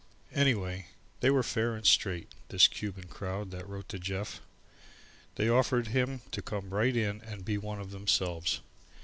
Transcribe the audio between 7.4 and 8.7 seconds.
be one of themselves.